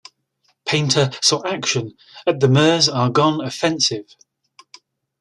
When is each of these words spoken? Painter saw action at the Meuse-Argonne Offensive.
Painter 0.65 1.11
saw 1.21 1.45
action 1.45 1.95
at 2.25 2.39
the 2.39 2.47
Meuse-Argonne 2.47 3.39
Offensive. 3.39 4.15